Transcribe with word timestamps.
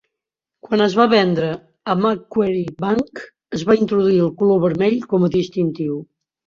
Quan 0.67 0.81
es 0.85 0.95
va 0.99 1.05
vendre 1.11 1.51
a 1.93 1.97
Macquarie 2.05 2.73
Bank, 2.87 3.25
es 3.59 3.69
va 3.71 3.79
introduir 3.85 4.21
el 4.29 4.37
color 4.43 4.67
vermell 4.69 5.01
com 5.15 5.29
a 5.29 5.35
distintiu. 5.43 6.07